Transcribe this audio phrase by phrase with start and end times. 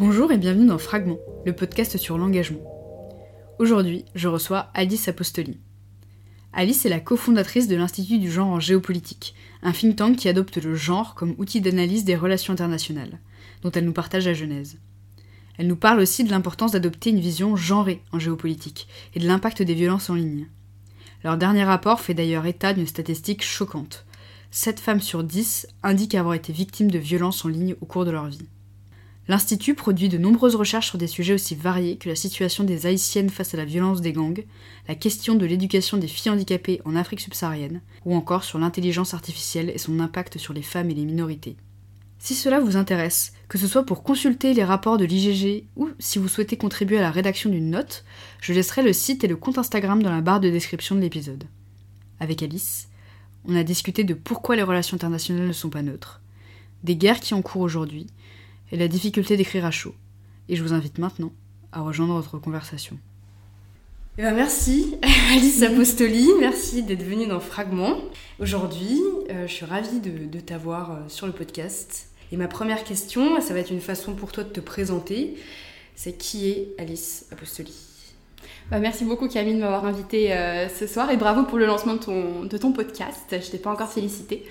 [0.00, 2.62] Bonjour et bienvenue dans Fragment, le podcast sur l'engagement.
[3.58, 5.60] Aujourd'hui, je reçois Alice Apostoli.
[6.54, 10.56] Alice est la cofondatrice de l'Institut du genre en géopolitique, un think tank qui adopte
[10.56, 13.18] le genre comme outil d'analyse des relations internationales,
[13.60, 14.78] dont elle nous partage la genèse.
[15.58, 19.60] Elle nous parle aussi de l'importance d'adopter une vision genrée en géopolitique et de l'impact
[19.60, 20.48] des violences en ligne.
[21.24, 24.06] Leur dernier rapport fait d'ailleurs état d'une statistique choquante.
[24.50, 28.12] 7 femmes sur 10 indiquent avoir été victimes de violences en ligne au cours de
[28.12, 28.48] leur vie.
[29.30, 33.30] L'Institut produit de nombreuses recherches sur des sujets aussi variés que la situation des Haïtiennes
[33.30, 34.44] face à la violence des gangs,
[34.88, 39.70] la question de l'éducation des filles handicapées en Afrique subsaharienne, ou encore sur l'intelligence artificielle
[39.70, 41.56] et son impact sur les femmes et les minorités.
[42.18, 46.18] Si cela vous intéresse, que ce soit pour consulter les rapports de l'IGG ou si
[46.18, 48.04] vous souhaitez contribuer à la rédaction d'une note,
[48.40, 51.44] je laisserai le site et le compte Instagram dans la barre de description de l'épisode.
[52.18, 52.88] Avec Alice,
[53.44, 56.20] on a discuté de pourquoi les relations internationales ne sont pas neutres,
[56.82, 58.08] des guerres qui ont cours aujourd'hui,
[58.72, 59.94] et la difficulté d'écrire à chaud.
[60.48, 61.32] Et je vous invite maintenant
[61.72, 62.98] à rejoindre notre conversation.
[64.18, 64.96] Eh ben merci
[65.32, 67.98] Alice Apostoli, merci d'être venue dans Fragment.
[68.38, 72.08] Aujourd'hui, euh, je suis ravie de, t'avoir euh, sur le podcast.
[72.32, 75.36] Et ma première question, ça va être une façon pour toi de te présenter,
[75.94, 77.89] c'est qui est Alice Apostoli?
[78.70, 81.94] Bah, merci beaucoup Camille de m'avoir invitée euh, ce soir et bravo pour le lancement
[81.94, 83.26] de ton, podcast.
[83.30, 84.44] Je ne t'ai pas encore félicité.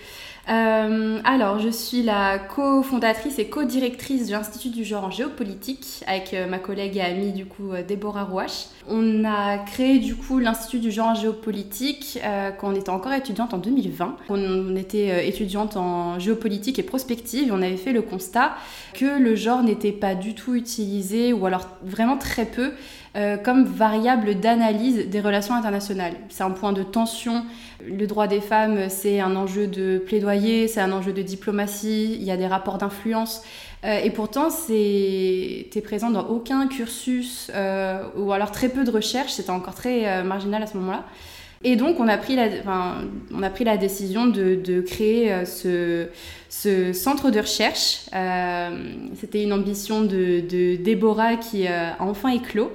[0.49, 6.33] Euh, alors, je suis la cofondatrice et co-directrice de l'Institut du genre en géopolitique avec
[6.33, 8.65] euh, ma collègue et amie du coup euh, Déborah Rouache.
[8.87, 12.19] On a créé du coup l'Institut du genre en géopolitique
[12.59, 14.17] quand on était encore étudiante en 2020.
[14.29, 18.55] On, était étudiante en géopolitique et prospective et on avait fait le constat
[18.93, 22.71] que le genre n'était pas du tout utilisé ou alors vraiment très peu
[23.43, 26.13] comme variable d'analyse des relations internationales.
[26.29, 27.43] C'est un point de tension
[27.85, 32.23] le droit des femmes, c'est un enjeu de plaidoyer, c'est un enjeu de diplomatie, il
[32.23, 33.43] y a des rapports d'influence.
[33.85, 39.31] Euh, et pourtant, c'est présent dans aucun cursus, euh, ou alors très peu de recherche,
[39.31, 41.05] c'était encore très euh, marginal à ce moment-là.
[41.63, 42.47] Et donc, on a pris la,
[43.33, 46.07] on a pris la décision de, créer ce,
[46.47, 48.05] ce, centre de recherche.
[49.19, 52.71] C'était une ambition de, de Déborah qui a enfin éclos.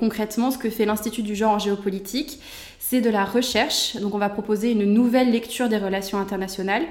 [0.00, 2.40] Concrètement, ce que fait l'Institut du genre en géopolitique,
[2.88, 3.96] c'est de la recherche.
[3.96, 6.84] Donc on va proposer une nouvelle lecture des relations internationales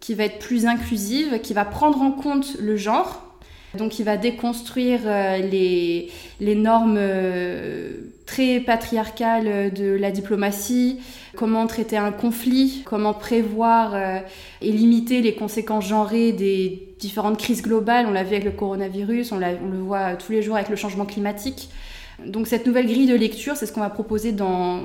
[0.00, 3.29] qui va être plus inclusive, qui va prendre en compte le genre.
[3.76, 6.10] Donc il va déconstruire euh, les,
[6.40, 7.92] les normes euh,
[8.26, 10.98] très patriarcales de la diplomatie,
[11.36, 14.18] comment traiter un conflit, comment prévoir euh,
[14.60, 18.06] et limiter les conséquences genrées des différentes crises globales.
[18.06, 21.06] On l'a vu avec le coronavirus, on, le voit tous les jours avec le changement
[21.06, 21.70] climatique.
[22.26, 24.80] Donc cette nouvelle grille de lecture, c'est ce qu'on va proposer dans,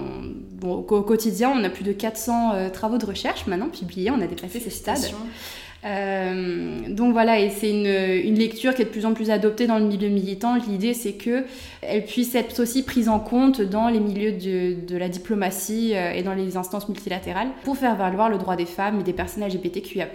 [0.63, 1.51] au quotidien.
[1.55, 4.69] On a plus de 400 euh, travaux de recherche maintenant publiés, on a dépassé ces
[4.69, 5.11] stades.
[5.83, 9.67] Euh, donc voilà, et c'est une, une, lecture qui est de plus en plus adoptée
[9.67, 10.55] dans le milieu militant.
[10.55, 15.09] L'idée, c'est qu'elle puisse être aussi prise en compte dans les milieux de, de, la
[15.09, 19.03] diplomatie euh, et dans les instances multilatérales pour faire valoir le droit des femmes et
[19.03, 20.07] des personnes LGBTQIA+.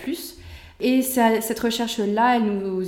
[0.83, 2.83] Et cette recherche-là, elle nous,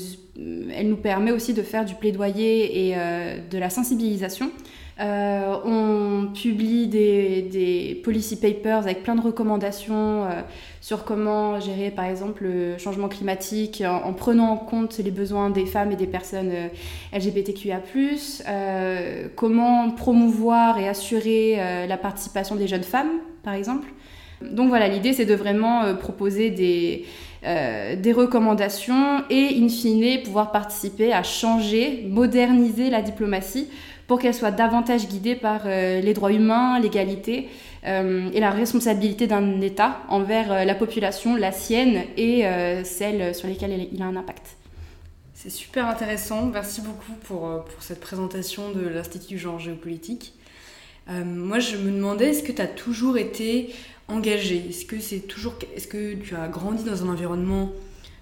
[0.74, 4.50] elle nous permet aussi de faire du plaidoyer et euh, de la sensibilisation.
[4.98, 10.26] On publie des, des, policy papers avec plein de recommandations
[10.82, 15.64] sur comment gérer par exemple le changement climatique en, prenant en compte les besoins des
[15.64, 16.52] femmes et des personnes
[17.14, 17.80] LGBTQIA,
[19.34, 23.88] comment promouvoir et assurer la participation des jeunes femmes par exemple.
[24.42, 27.06] Donc voilà, l'idée c'est de vraiment proposer des,
[27.44, 33.66] euh, des recommandations et, in fine, pouvoir participer à changer, moderniser la diplomatie
[34.06, 39.26] pour qu'elle soit davantage guidée par euh, les droits humains, l'égalité euh, et la responsabilité
[39.26, 42.44] d'un État envers la population, la sienne et
[42.84, 44.56] celle sur lesquelles il a un impact.
[45.34, 46.46] C'est super intéressant.
[46.46, 50.34] Merci beaucoup pour, pour cette présentation de l'Institut genre géopolitique.
[51.08, 53.74] moi, je me demandais, est-ce que tu as toujours été
[54.06, 57.72] engagé Est-ce que c'est toujours, est-ce que tu as grandi dans un environnement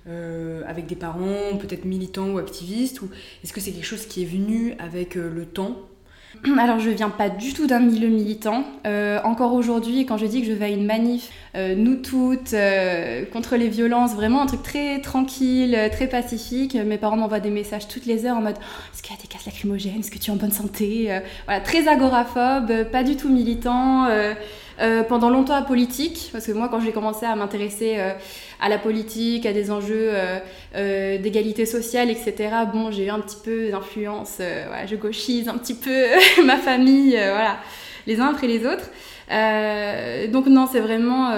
[0.07, 3.11] euh, avec des parents, peut-être militants ou activistes, ou
[3.45, 5.77] est-ce que c'est quelque chose qui est venu avec euh, le temps?
[6.59, 8.65] alors je viens pas du tout d'un milieu militant.
[8.87, 12.55] Euh, encore aujourd'hui, quand je dis que je vais à une manif, nous toutes,
[13.33, 16.77] contre les violences, vraiment un truc très tranquille, très pacifique.
[16.77, 18.57] Mes parents m'envoient des messages toutes les heures en mode
[18.95, 21.11] est-ce qu'il y a des gaz lacrymogènes, est-ce que tu es en bonne santé
[21.47, 24.07] Voilà, très agoraphobe, pas du tout militant.
[24.81, 28.13] Euh, pendant longtemps politique, parce que moi, quand j'ai commencé à m'intéresser euh,
[28.61, 30.13] à la politique, à des enjeux
[30.75, 32.35] euh, d'égalité sociale, etc.,
[32.73, 36.07] bon, j'ai eu un petit peu d'influence, voilà, je gauchise un petit peu
[36.45, 37.59] ma famille, voilà,
[38.07, 38.91] les uns après les autres.
[40.33, 41.31] donc non, c'est vraiment...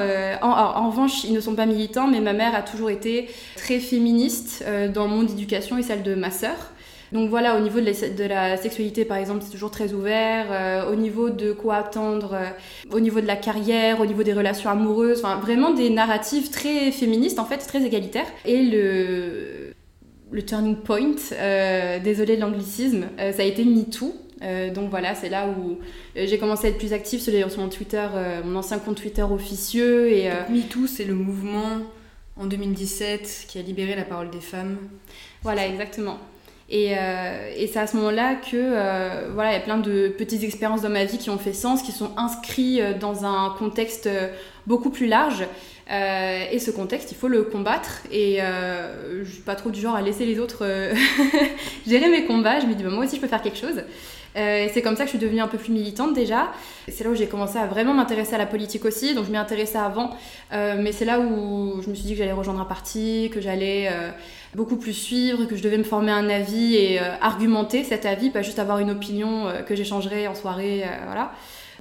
[0.43, 3.79] En, en, revanche, ils ne sont pas militants, mais ma mère a toujours été très
[3.79, 4.65] féministe
[4.95, 6.73] dans mon éducation et celle de ma sœur.
[7.13, 10.47] Donc voilà, au niveau de la, sexualité, par exemple, c'est toujours très ouvert.
[10.51, 12.47] Euh, au niveau de quoi attendre, euh,
[12.91, 16.91] au niveau de la carrière, au niveau des relations amoureuses, enfin vraiment des narratives très
[16.91, 18.27] féministes, en fait, très égalitaires.
[18.47, 19.75] Et le,
[20.31, 24.15] le turning point, euh, désolé de l'anglicisme, ça a été MeToo.
[24.75, 25.79] donc voilà, c'est là où
[26.17, 28.07] j'ai commencé à être plus active sur, mon Twitter,
[28.43, 30.11] mon ancien compte Twitter officieux.
[30.11, 31.83] Et, MeToo, c'est le mouvement
[32.39, 34.79] en 2017 qui a libéré la parole des femmes.
[35.43, 36.19] Voilà, exactement.
[36.73, 40.43] Euh, et, c'est à ce moment-là que euh, voilà, il y a plein de petites
[40.43, 44.09] expériences dans ma vie qui ont fait sens, qui sont inscrits euh, dans un contexte
[44.67, 45.45] beaucoup plus large.
[45.91, 48.03] et ce contexte, il faut le combattre.
[48.11, 50.65] Et je suis pas trop du genre à laisser les autres
[51.87, 52.61] gérer mes combats.
[52.61, 53.83] Je me dis, bah, moi aussi, je peux faire quelque chose.
[54.35, 56.53] Et c'est comme ça que je suis devenue un peu plus militante déjà.
[56.89, 59.15] C'est là où j'ai commencé à vraiment m'intéresser à la politique aussi.
[59.15, 60.11] Donc je m'y intéressais avant.
[60.51, 63.91] mais c'est là où je me suis dit que j'allais rejoindre un parti, que j'allais
[64.55, 68.31] beaucoup plus suivre, que je devais me former un avis et euh, argumenter cet avis,
[68.31, 71.33] pas juste avoir une opinion euh, que j'échangerais en soirée, euh, voilà.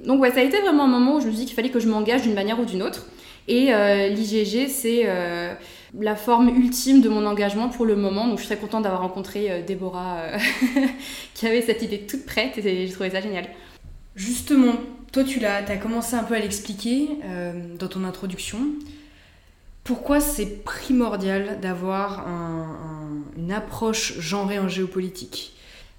[0.04, 1.70] Donc ouais, ça a été vraiment un moment où je me suis dit qu'il fallait
[1.70, 3.06] que je m'engage d'une manière ou d'une autre.
[3.46, 3.72] Et
[4.08, 5.04] l'IGG, c'est
[5.98, 8.26] la forme ultime de mon engagement pour le moment.
[8.26, 10.26] Donc je suis très contente d'avoir rencontré Déborah
[11.34, 13.48] qui avait cette idée toute prête et j'ai trouvé ça génial.
[14.16, 14.74] Justement,
[15.12, 17.08] toi tu l'as, as commencé un peu à l'expliquer
[17.78, 18.58] dans ton introduction.
[19.84, 22.26] Pourquoi c'est primordial d'avoir
[23.36, 25.54] une approche genrée en géopolitique?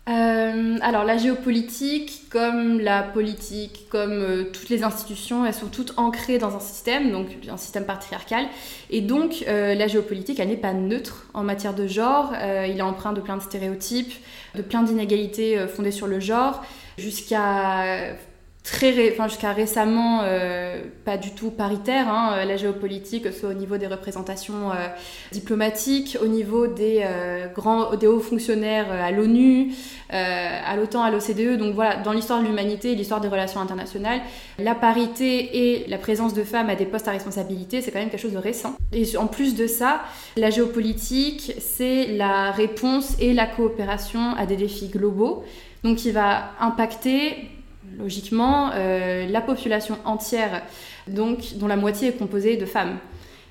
[0.10, 5.94] Euh, alors la géopolitique, comme la politique, comme euh, toutes les institutions, elles sont toutes
[5.96, 8.46] ancrées dans un système, donc un système patriarcal.
[8.90, 12.34] Et donc euh, la géopolitique, elle n'est pas neutre en matière de genre.
[12.68, 14.14] il est empreint de plein de stéréotypes,
[14.56, 16.64] de plein d'inégalités fondées sur le genre,
[16.98, 18.16] jusqu'à
[18.64, 23.54] très enfin, jusqu'à récemment euh, pas du tout paritaire hein, euh, la géopolitique soit au
[23.54, 24.88] niveau des représentations euh,
[25.34, 27.06] diplomatiques au niveau des
[27.54, 29.74] grands des hauts fonctionnaires à l'ONU
[30.10, 31.58] à l'OTAN à l'OCDE.
[31.58, 34.22] Donc voilà dans l'histoire de l'humanité l'histoire des relations internationales
[34.58, 38.10] la parité et la présence de femmes à des postes à responsabilité c'est quand même
[38.10, 38.76] quelque chose de récent.
[38.94, 40.04] Et en plus de ça
[40.38, 45.44] la géopolitique c'est la réponse et la coopération à des défis globaux.
[45.84, 47.50] Donc qui va impacter
[47.98, 50.64] logiquement euh, la population entière,
[51.08, 51.38] dont
[51.68, 52.98] la moitié est composée de femmes.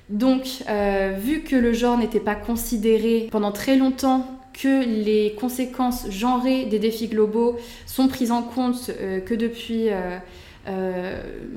[0.09, 6.07] Donc, euh, vu que le genre n'était pas considéré pendant très longtemps, que les conséquences
[6.11, 7.57] genrées des défis globaux
[7.87, 9.89] sont prises en compte euh, que depuis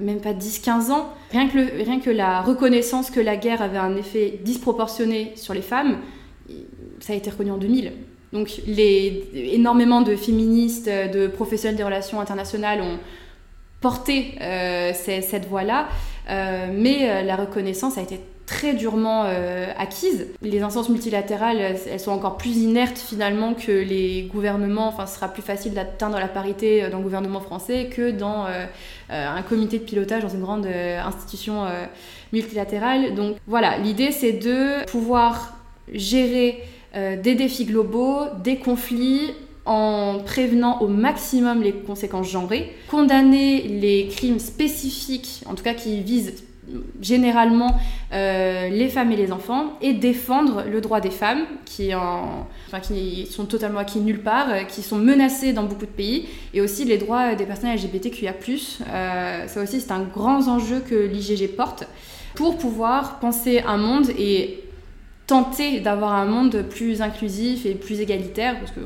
[0.00, 3.94] même pas 10-15 ans, rien que, rien que la reconnaissance que la guerre avait un
[3.96, 5.98] effet disproportionné sur les femmes,
[7.00, 7.92] ça a été reconnu en 2000.
[8.32, 12.98] Donc les, énormément de féministes, de professionnels des relations internationales ont
[13.80, 15.88] porté euh, cette voie-là,
[16.28, 19.24] euh, mais euh, la reconnaissance a été très durement
[19.76, 20.28] acquise.
[20.40, 24.86] Les instances multilatérales, elles sont encore plus inertes finalement que les gouvernements.
[24.86, 28.46] Enfin, ce sera plus facile d'atteindre la parité dans le gouvernement français que dans
[29.08, 31.66] un comité de pilotage dans une grande institution
[32.32, 33.16] multilatérale.
[33.16, 35.56] Donc voilà, l'idée c'est de pouvoir
[35.92, 36.62] gérer
[36.96, 39.32] euh, des défis globaux, des conflits,
[39.66, 46.00] en prévenant au maximum les conséquences genrées, condamner les crimes spécifiques, en tout cas qui
[46.00, 46.44] visent
[47.02, 47.76] généralement
[48.12, 52.46] euh, les femmes et les enfants, et défendre le droit des femmes qui, en,
[52.82, 56.60] qui sont totalement acquis nulle part, euh, qui sont menacées dans beaucoup de pays, et
[56.60, 58.34] aussi les droits des personnes LGBTQIA+.
[59.48, 61.84] Ça aussi c'est un grand enjeu que l'IGG porte
[62.34, 64.62] pour pouvoir penser un monde et
[65.26, 68.80] tenter d'avoir un monde plus inclusif et plus égalitaire, parce qu'on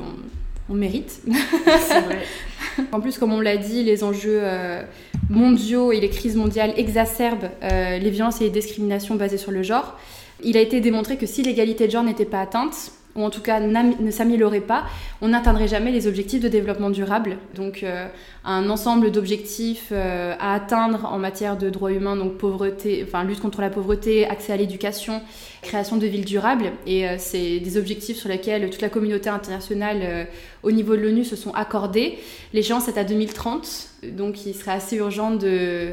[0.69, 1.21] on mérite.
[1.27, 2.19] Vrai.
[2.91, 4.81] en plus, comme on l'a dit, les enjeux euh,
[5.29, 9.63] mondiaux et les crises mondiales exacerbent euh, les violences et les discriminations basées sur le
[9.63, 9.99] genre.
[10.43, 13.41] Il a été démontré que si l'égalité de genre n'était pas atteinte, ou en tout
[13.41, 14.85] cas ne s'améliorerait pas,
[15.21, 17.37] on n'atteindrait jamais les objectifs de développement durable.
[17.55, 18.07] Donc euh,
[18.45, 23.41] un ensemble d'objectifs euh, à atteindre en matière de droits humains, donc pauvreté, enfin lutte
[23.41, 25.21] contre la pauvreté, accès à l'éducation,
[25.61, 26.71] création de villes durables.
[26.85, 30.27] Et euh, c'est des objectifs sur lesquels toute la communauté internationale
[30.63, 32.17] au niveau de l'ONU se sont accordés.
[32.53, 35.91] L'échéance est à 2030, donc il serait assez urgent de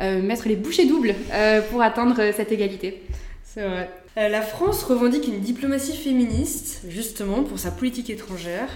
[0.00, 1.14] mettre les bouchées doubles
[1.70, 3.02] pour atteindre cette égalité.
[3.42, 3.88] C'est vrai.
[4.16, 8.68] Euh, la France revendique une diplomatie féministe, justement, pour sa politique étrangère.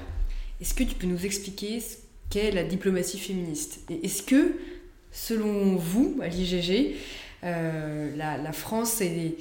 [0.60, 1.96] Est-ce que tu peux nous expliquer ce
[2.30, 3.80] qu'est la diplomatie féministe?
[3.90, 4.56] Et est-ce que,
[5.10, 6.94] selon vous, à l'IGG,
[7.42, 9.36] euh, la, France est,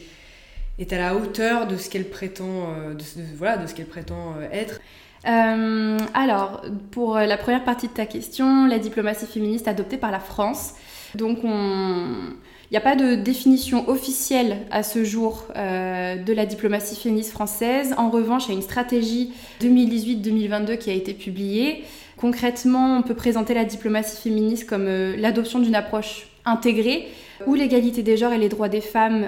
[0.92, 2.96] à la hauteur de ce qu'elle prétend, euh,
[3.38, 4.82] voilà, de ce qu'elle prétend être?
[5.26, 10.74] Alors, pour la première partie de ta question, la diplomatie féministe adoptée par la France.
[11.16, 12.34] Donc, on,
[12.74, 17.94] n'y a pas de définition officielle à ce jour de la diplomatie féministe française.
[17.98, 21.84] En revanche, il y a une stratégie 2018-2022 qui a été publiée.
[22.18, 27.08] Concrètement, on peut présenter la diplomatie féministe comme l'adoption d'une approche intégrée
[27.46, 29.28] où l'égalité des genres et les droits des femmes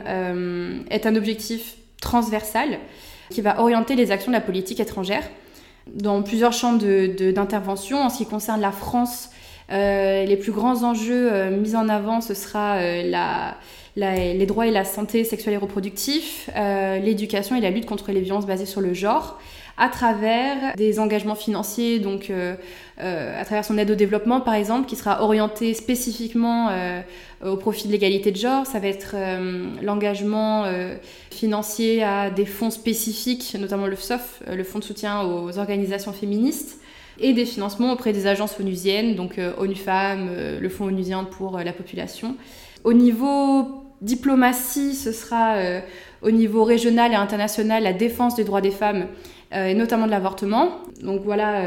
[0.89, 2.79] est un objectif transversal
[3.29, 5.23] qui va orienter les actions de la politique étrangère
[5.93, 8.01] dans plusieurs champs d'intervention.
[8.01, 9.34] En ce qui concerne la France, euh,
[9.69, 13.55] les plus grands enjeux euh, mis en avant, ce sera euh,
[13.95, 16.51] les droits et la santé sexuelle et reproductive,
[17.01, 19.39] l'éducation et la lutte contre les violences basées sur le genre,
[19.77, 22.29] à travers des engagements financiers, donc
[22.97, 26.71] à travers son aide au développement par exemple, qui sera orientée spécifiquement
[27.45, 28.65] au profit de l'égalité de genre.
[28.65, 29.15] Ça va être
[29.81, 30.65] l'engagement
[31.31, 36.79] financier à des fonds spécifiques, notamment le FSOF, le Fonds de soutien aux organisations féministes
[37.19, 41.23] et des financements auprès des agences onusiennes, donc euh, ONU Femmes, euh, le Fonds onusien
[41.23, 42.35] pour euh, la population.
[42.83, 45.55] Au niveau diplomatie, ce sera
[46.21, 49.07] au niveau régional et international la défense des droits des femmes
[49.51, 50.81] et notamment de l'avortement.
[51.01, 51.61] Donc voilà,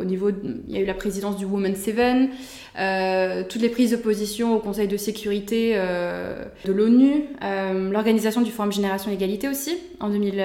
[0.00, 3.96] au niveau, il y a eu la présidence du Women 7, toutes les prises de
[3.96, 7.24] position au Conseil de sécurité de l'ONU,
[7.90, 10.42] l'organisation du Forum Génération Égalité aussi en, 2000,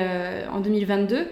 [0.52, 1.28] en 2022.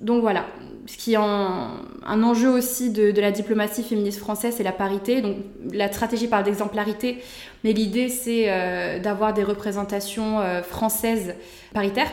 [0.00, 0.46] Donc voilà,
[0.86, 5.22] ce qui est un, enjeu aussi de, la diplomatie féministe française, c'est la parité.
[5.22, 5.36] Donc
[5.72, 7.22] la stratégie parle d'exemplarité,
[7.62, 11.34] mais l'idée c'est euh, d'avoir des représentations euh, françaises
[11.72, 12.10] paritaires.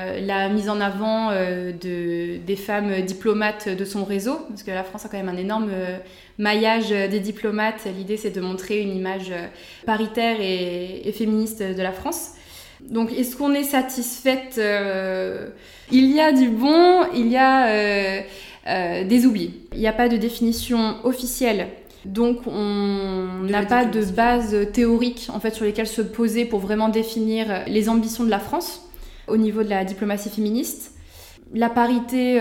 [0.00, 4.84] Euh, la mise en avant de, des femmes diplomates de son réseau, parce que la
[4.84, 5.70] France a quand même un énorme
[6.38, 7.86] maillage des diplomates.
[7.96, 9.32] L'idée c'est de montrer une image
[9.84, 12.32] paritaire et féministe de la France.
[12.90, 15.48] Donc, est-ce qu'on est satisfaite euh,
[15.90, 18.20] Il y a du bon, il y a euh,
[18.68, 19.54] euh, des oublis.
[19.72, 21.68] Il n'y a pas de définition officielle.
[22.04, 26.88] Donc, on n'a pas de base théorique en fait sur lesquelles se poser pour vraiment
[26.88, 28.88] définir les ambitions de la France
[29.28, 30.94] au niveau de la diplomatie féministe.
[31.54, 32.40] La parité,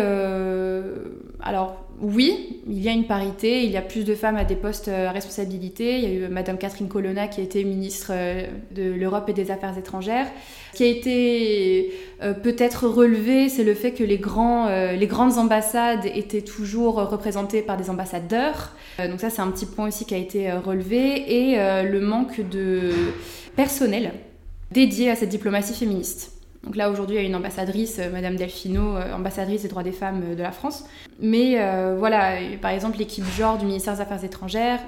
[1.44, 4.56] alors oui, il y a une parité, il y a plus de femmes à des
[4.56, 6.00] postes à responsabilité.
[6.00, 9.34] Il y a eu Madame Catherine Colonna qui a été ministre euh, de l'Europe et
[9.34, 10.26] des Affaires étrangères.
[10.74, 11.94] Ce qui a été
[12.24, 17.62] euh, peut-être relevé, c'est le fait que les, euh, les grandes ambassades étaient toujours représentées
[17.62, 18.76] par des ambassadeurs.
[18.98, 21.52] donc ça, c'est un petit point aussi qui a été relevé.
[21.52, 22.92] Et le manque de
[23.56, 24.12] personnel
[24.72, 26.41] dédié à cette diplomatie féministe.
[26.64, 29.84] Donc là, aujourd'hui, il y a une ambassadrice, euh, Madame Delfino, euh, ambassadrice des droits
[29.84, 30.86] des femmes euh, de la France.
[31.20, 31.58] Mais
[31.98, 34.80] voilà, par exemple, l'équipe genre du ministère des Affaires étrangères,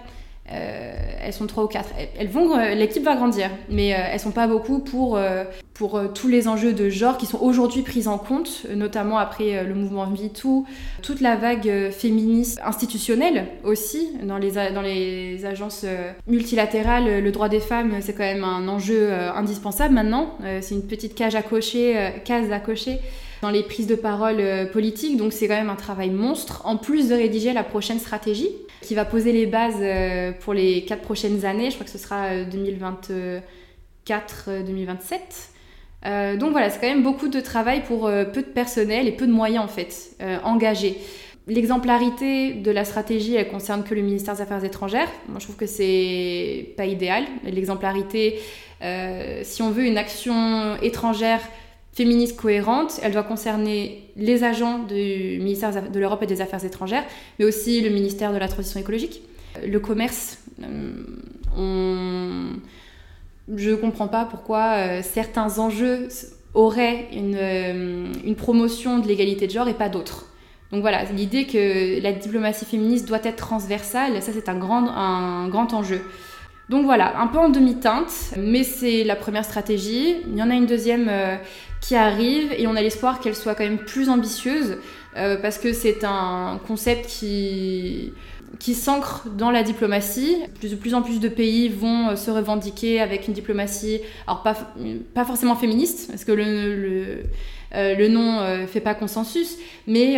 [0.51, 1.89] euh, elles sont trois ou quatre.
[2.19, 5.17] Elles vont, euh, l'équipe va grandir, mais euh, elles sont pas beaucoup pour,
[5.73, 9.73] pour tous les enjeux de genre qui sont aujourd'hui pris en compte, notamment après le
[9.73, 10.65] mouvement MeToo,
[11.01, 15.85] toute la vague féministe institutionnelle aussi, dans les, dans les agences
[16.27, 20.37] multilatérales, le droit des femmes, c'est quand même un enjeu indispensable maintenant.
[20.61, 22.99] c'est une petite à cocher, case à cocher
[23.41, 27.09] dans les prises de parole politiques, donc c'est quand même un travail monstre, en plus
[27.09, 28.49] de rédiger la prochaine stratégie
[28.83, 31.71] qui va poser les bases euh, pour les quatre prochaines années.
[31.71, 33.39] Je crois que ce sera 2024-2027.
[36.05, 39.13] Euh, donc voilà, c'est quand même beaucoup de travail pour euh, peu de personnel et
[39.13, 40.97] peu de moyens en fait engagés.
[41.45, 45.09] L'exemplarité de la stratégie, elle concerne que le ministère des Affaires étrangères.
[45.27, 47.25] Moi, je trouve que c'est pas idéal.
[47.43, 48.39] L'exemplarité,
[49.41, 51.41] si on veut une action étrangère
[51.93, 52.99] féministe cohérente.
[53.01, 57.03] Elle doit concerner les agents du ministère de l'Europe et des Affaires étrangères,
[57.39, 59.21] mais aussi le ministère de la Transition écologique.
[59.65, 60.39] Le commerce,
[61.57, 62.51] euh,
[63.55, 66.07] je ne comprends pas pourquoi euh, certains enjeux
[66.53, 70.27] auraient une, euh, une promotion de l'égalité de genre et pas d'autres.
[70.71, 75.47] Donc voilà, l'idée que la diplomatie féministe doit être transversale, ça c'est un grand, un
[75.47, 76.01] grand enjeu.
[76.69, 80.15] Donc voilà, un peu en demi-teinte, mais c'est la première stratégie.
[80.27, 81.11] Il y en a une deuxième
[81.83, 84.77] qui arrive et on a l'espoir qu'elle soit quand même plus ambitieuse
[85.17, 88.13] euh, parce que c'est un concept qui
[88.59, 90.37] qui s'ancre dans la diplomatie.
[90.59, 94.43] Plus, de plus en plus de pays vont euh, se revendiquer avec une diplomatie, alors
[94.43, 94.55] pas,
[95.15, 97.23] pas forcément féministe, parce que le, le,
[97.73, 100.13] euh, le nom ne fait pas consensus, mais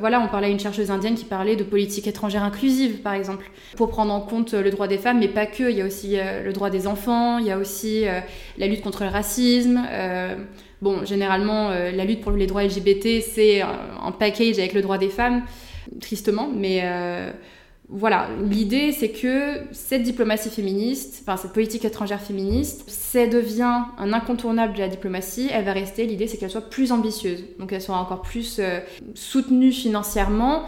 [0.00, 3.50] voilà, on parlait à une chercheuse indienne qui parlait de politique étrangère inclusive, par exemple,
[3.76, 6.16] pour prendre en compte le droit des femmes, mais pas que, il y a aussi
[6.16, 8.06] le droit des enfants, il y a aussi
[8.56, 9.86] la lutte contre le racisme
[10.82, 14.96] Bon, généralement, euh, la lutte pour les droits LGBT, c'est en package avec le droit
[14.96, 15.42] des femmes,
[16.00, 17.30] tristement, mais euh,
[17.90, 24.12] voilà, l'idée c'est que cette diplomatie féministe, enfin cette politique étrangère féministe, ça devient un
[24.14, 27.82] incontournable de la diplomatie, elle va rester, l'idée c'est qu'elle soit plus ambitieuse, donc elle
[27.82, 28.80] soit encore plus euh,
[29.14, 30.62] soutenue financièrement,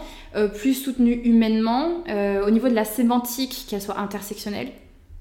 [0.55, 4.69] plus soutenue humainement, au niveau de la sémantique, qu'elle soit intersectionnelle,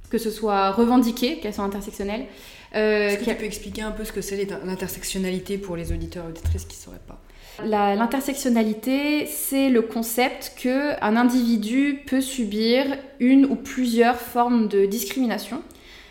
[0.09, 2.25] que ce soit revendiqué, qu'elles soient intersectionnelles.
[2.73, 6.29] Est-ce que tu peux expliquer un peu ce que c'est l'intersectionnalité pour les auditeurs et
[6.29, 7.21] auditrices qui ne sauraient pas?
[7.65, 12.87] L'intersectionnalité, c'est le concept que un individu peut subir
[13.21, 15.63] une ou plusieurs formes de discrimination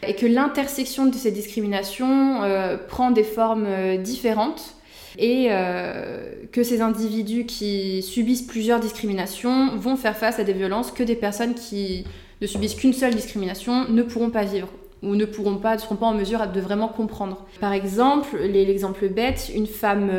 [0.08, 4.76] et que l'intersection de ces discriminations euh, prend des formes euh, différentes
[5.18, 10.92] et euh, que ces individus qui subissent plusieurs discriminations vont faire face à des violences
[10.92, 12.06] que des personnes qui
[12.40, 14.70] ne subissent qu'une seule discrimination ne pourront pas vivre
[15.04, 17.46] ou ne pourront pas, ne seront pas en mesure de vraiment comprendre.
[17.60, 20.12] Par exemple, l'exemple bête, une femme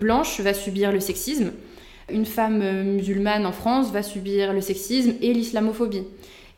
[0.00, 1.52] blanche va subir le sexisme,
[2.12, 6.04] une femme musulmane en France va subir le sexisme et l'islamophobie.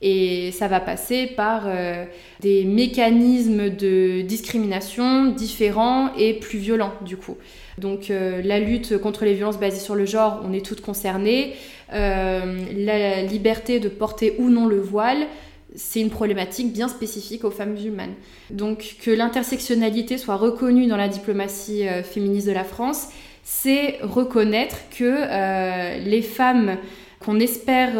[0.04, 2.04] Et ça va passer par euh,
[2.40, 7.36] des mécanismes de discrimination différents et plus violents du coup.
[7.78, 11.52] Donc euh, la lutte contre les violences basées sur le genre, on est toutes concernées.
[11.92, 15.26] Euh, la liberté de porter ou non le voile,
[15.74, 18.14] c'est une problématique bien spécifique aux femmes musulmanes.
[18.50, 23.08] Donc que l'intersectionnalité soit reconnue dans la diplomatie féministe de la France,
[23.42, 26.76] c'est reconnaître que les femmes
[27.20, 27.92] qu'on espère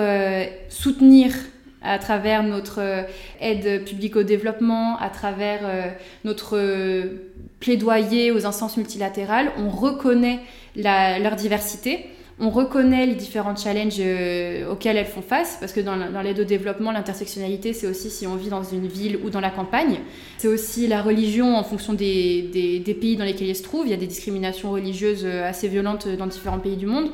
[0.68, 1.32] soutenir
[1.82, 3.02] à travers notre euh,
[3.40, 5.88] aide publique au développement, à travers euh,
[6.24, 10.40] notre euh, plaidoyer aux instances multilatérales, on reconnaît
[10.74, 12.06] leur diversité,
[12.40, 14.00] on reconnaît les différents challenges
[14.70, 18.36] auxquels elles font face, parce que dans, l'aide au développement, l'intersectionnalité, c'est aussi si on
[18.36, 20.00] vit dans une ville ou dans la campagne.
[20.38, 23.86] C'est aussi la religion en fonction des, pays dans lesquels elles se trouvent.
[23.86, 27.10] Il y a des discriminations religieuses assez violentes dans différents pays du monde.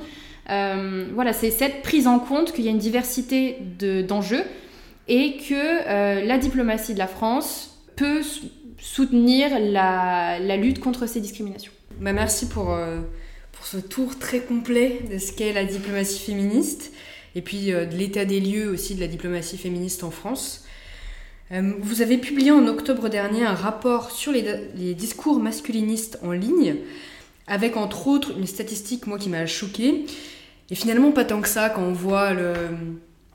[0.50, 3.58] Euh, voilà, c'est cette prise en compte qu'il y a une diversité
[4.06, 4.44] d'enjeux
[5.06, 8.22] et que euh, la diplomatie de la France peut
[8.78, 11.72] soutenir la, lutte contre ces discriminations.
[12.00, 12.76] Bah merci euh, pour
[13.70, 16.90] ce tour très complet de ce qu'est la diplomatie féministe
[17.34, 20.64] et puis de l'état des lieux aussi de la diplomatie féministe en France.
[21.50, 26.76] vous avez publié en octobre dernier un rapport sur les, discours masculinistes en ligne,
[27.46, 30.06] avec entre autres une statistique, moi, qui m'a choquée.
[30.70, 32.54] Et finalement, pas tant que ça quand on voit le,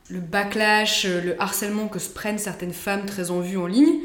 [0.09, 3.99] backlash, le harcèlement que se prennent certaines femmes très en vue en ligne,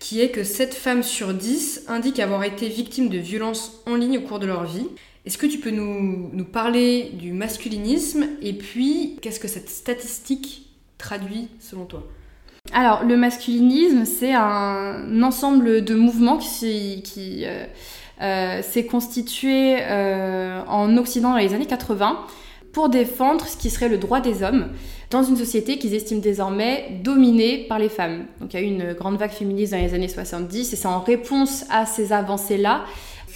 [0.00, 4.18] qui est que 7 femmes sur 10 indiquent avoir été victimes de violences en ligne
[4.18, 4.88] au cours de leur vie.
[5.28, 11.48] Est-ce que tu peux nous, parler du masculinisme et puis qu'est-ce que cette statistique traduit
[11.60, 12.02] selon toi?
[12.72, 17.66] Alors, le masculinisme, c'est un ensemble de mouvements qui, qui euh,
[18.22, 22.20] euh, s'est constitué euh, en Occident dans les années 80
[22.72, 24.68] pour défendre ce qui serait le droit des hommes
[25.10, 28.24] dans une société qu'ils estiment désormais dominée par les femmes.
[28.40, 30.88] Donc il y a eu une grande vague féministe dans les années 70 et c'est
[30.88, 32.84] en réponse à ces avancées-là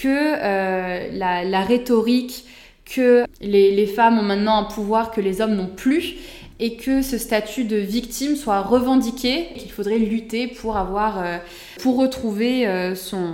[0.00, 2.44] que euh, la, rhétorique
[2.84, 6.16] que les, femmes ont maintenant un pouvoir que les hommes n'ont plus
[6.62, 11.38] et que ce statut de victime soit revendiqué, qu'il faudrait lutter pour avoir, euh,
[11.80, 13.32] pour retrouver euh, son,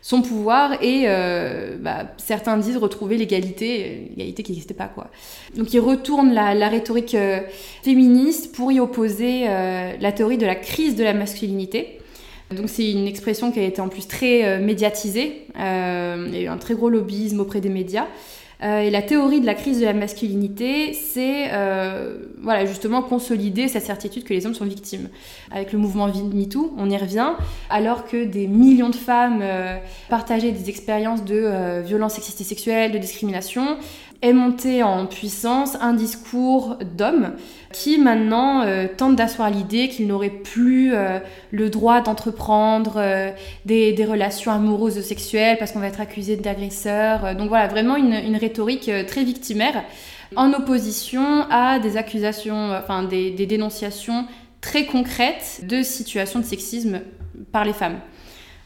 [0.00, 1.06] son pouvoir et
[1.80, 5.08] bah, certains disent retrouver l'égalité, l'égalité qui n'existait pas quoi.
[5.56, 7.40] Donc ils retournent la, rhétorique euh,
[7.82, 12.00] féministe pour y opposer la théorie de la crise de la masculinité.
[12.66, 16.58] C'est une expression qui a été en plus très médiatisée, il y a eu un
[16.58, 18.06] très gros lobbyisme auprès des médias.
[18.62, 23.68] Euh, et la théorie de la crise de la masculinité, c'est euh, voilà, justement consolider
[23.68, 25.08] cette certitude que les hommes sont victimes.
[25.50, 27.32] Avec le mouvement MeToo, on y revient,
[27.68, 29.76] alors que des millions de femmes euh,
[30.08, 33.76] partageaient des expériences de violences sexistes et sexuelles, de discrimination,
[34.24, 37.32] est monté en puissance un discours d'hommes
[37.72, 41.18] qui maintenant euh, tente d'asseoir l'idée qu'ils n'auraient plus euh,
[41.50, 43.30] le droit d'entreprendre euh,
[43.66, 47.36] des, relations amoureuses ou sexuelles parce qu'on va être accusé d'agresseur.
[47.36, 49.84] Donc voilà, vraiment une, rhétorique très victimaire
[50.36, 54.26] en opposition à des accusations, enfin des dénonciations
[54.60, 57.00] très concrètes de situations de sexisme
[57.52, 57.98] par les femmes.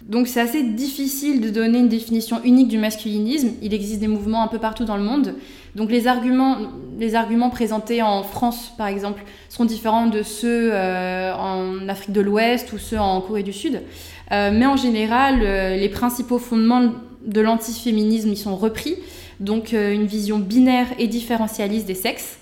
[0.06, 3.50] Donc c'est assez difficile de donner une définition unique du masculinisme.
[3.62, 5.34] Il existe des mouvements un peu partout dans le monde.
[5.74, 6.56] Donc les arguments,
[6.98, 12.20] les arguments présentés en France, par exemple, seront différents de ceux euh, en Afrique de
[12.20, 13.82] l'Ouest ou ceux en Corée du Sud.
[14.30, 16.92] Euh, mais en général, euh, les principaux fondements
[17.26, 18.96] de l'antiféminisme y sont repris.
[19.40, 22.38] Donc une vision binaire et différentialiste des sexes,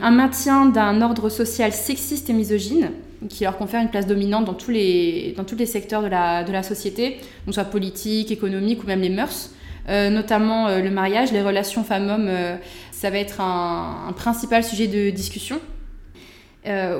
[0.00, 2.90] un maintien d'un ordre social sexiste et misogyne,
[3.28, 6.44] qui leur confère une place dominante dans tous les, dans tous les secteurs de la,
[6.44, 9.50] de la société, donc soit politique, économique ou même les mœurs.
[9.88, 12.56] Euh, notamment euh, le mariage, les relations femmes-hommes, euh,
[12.90, 15.60] ça va être un, principal sujet de discussion.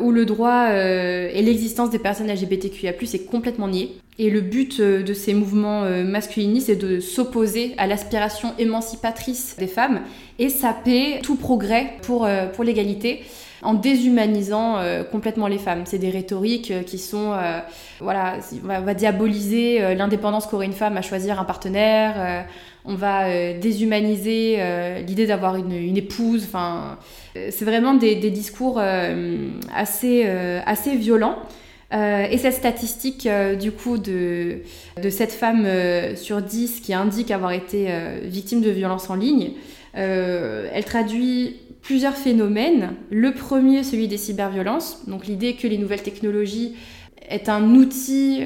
[0.01, 3.97] où le droit et l'existence des personnes LGBTQIA+, est complètement nié.
[4.19, 10.03] Et le but de ces mouvements masculinistes est de s'opposer à l'aspiration émancipatrice des femmes
[10.39, 13.25] et saper tout progrès pour, pour l'égalité
[13.63, 14.77] en déshumanisant
[15.11, 15.83] complètement les femmes.
[15.85, 17.35] C'est des rhétoriques qui sont,
[18.01, 22.47] voilà, on va, diaboliser l'indépendance qu'aurait une femme à choisir un partenaire.
[22.85, 24.59] on va déshumaniser
[25.07, 26.45] l'idée d'avoir une, épouse.
[26.47, 26.99] Enfin,
[27.35, 28.81] c'est vraiment des, discours
[29.75, 30.27] assez,
[30.67, 31.39] assez violents.
[31.93, 34.59] Euh, et cette statistique, euh, du coup, de,
[35.01, 37.89] de cette femme euh, sur 10 qui indique avoir été
[38.23, 39.53] victime de violences en ligne,
[39.95, 42.95] elle traduit plusieurs phénomènes.
[43.11, 46.75] Le premier, celui des cyberviolences, donc l'idée que les nouvelles technologies
[47.29, 48.43] est un outil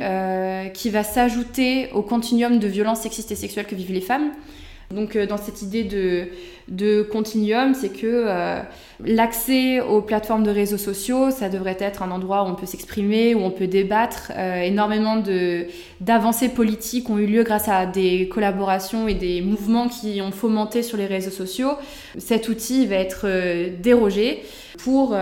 [0.74, 4.33] qui va s'ajouter au continuum de violences sexistes et sexuelles que vivent les femmes.
[4.94, 5.85] Donc dans cette idée
[6.68, 8.61] de, continuum, c'est que euh,
[9.05, 13.37] l'accès aux plateformes de réseaux sociaux, ça devrait être un endroit où on peut s'exprimer,
[13.37, 14.33] où on peut débattre.
[14.37, 15.22] Euh, énormément
[16.00, 20.83] d'avancées politiques ont eu lieu grâce à des collaborations et des mouvements qui ont fomenté
[20.83, 21.70] sur les réseaux sociaux.
[22.18, 24.42] Cet outil va être euh, dérogé
[24.79, 25.14] pour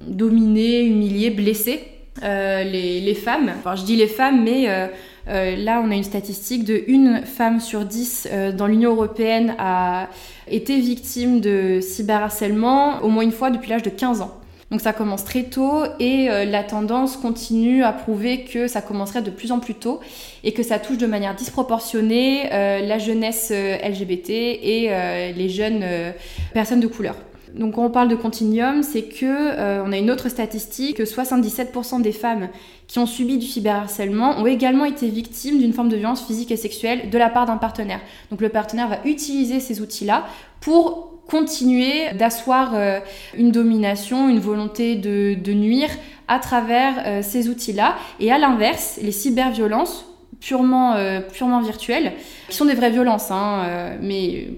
[0.00, 1.84] dominer, humilier, blesser
[2.22, 3.52] les, femmes.
[3.58, 4.86] Enfin, je dis les femmes, mais euh,
[5.28, 10.08] là, on a une statistique de une femme sur dix euh, dans l'Union européenne a
[10.50, 14.34] été victime de cyberharcèlement au moins une fois depuis l'âge de 15 ans.
[14.70, 19.22] Donc ça commence très tôt et euh, la tendance continue à prouver que ça commencerait
[19.22, 20.00] de plus en plus tôt
[20.44, 25.84] et que ça touche de manière disproportionnée la jeunesse LGBT et les jeunes
[26.52, 27.16] personnes de couleur.
[27.54, 32.02] Donc quand on parle de continuum, c'est que on a une autre statistique que 77%
[32.02, 32.48] des femmes
[32.86, 36.56] qui ont subi du cyberharcèlement ont également été victimes d'une forme de violence physique et
[36.56, 38.00] sexuelle de la part d'un partenaire.
[38.30, 40.26] Donc le partenaire va utiliser ces outils-là
[40.60, 43.00] pour continuer d'asseoir euh,
[43.36, 45.90] une domination, une volonté de, nuire
[46.26, 47.96] à travers euh, ces outils-là.
[48.18, 50.06] Et à l'inverse, les cyberviolences
[50.40, 51.20] purement, euh,
[51.62, 52.12] virtuelles,
[52.48, 54.48] qui sont des vraies violences, hein, mais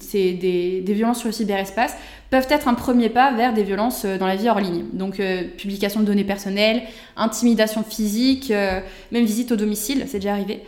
[0.00, 1.96] c'est des, violences sur le cyberespace,
[2.30, 4.84] peuvent être un premier pas vers des violences euh, dans la vie hors ligne.
[4.92, 6.82] Donc euh, publication de données personnelles,
[7.16, 10.62] intimidation physique, euh, même visite au domicile, c'est déjà arrivé.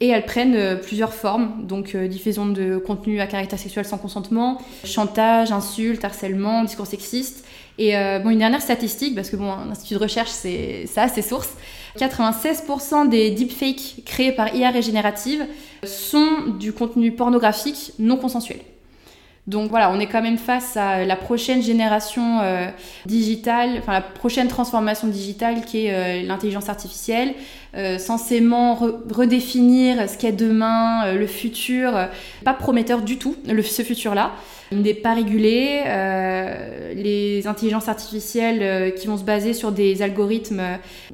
[0.00, 5.52] Et elles prennent plusieurs formes, donc diffusion de contenu à caractère sexuel sans consentement, chantage,
[5.52, 7.46] insultes, harcèlement, discours sexiste.
[7.78, 11.22] Et bon, une dernière statistique, parce que bon, un institut de recherche, c'est ça, ses
[11.22, 11.54] sources.
[11.96, 15.46] 96% des deepfakes créés par IA régénérative
[15.84, 18.58] sont du contenu pornographique non consensuel.
[19.46, 22.68] Donc voilà, on est quand même face à la prochaine génération euh,
[23.04, 27.34] digitale, enfin la prochaine transformation digitale qui est euh, l'intelligence artificielle,
[27.76, 28.74] euh, censément
[29.10, 31.92] redéfinir ce qu'est demain, le futur,
[32.42, 34.32] pas prometteur du tout, ce futur-là.
[34.74, 35.82] N'est pas régulé.
[36.94, 40.62] les intelligences artificielles qui vont se baser sur des algorithmes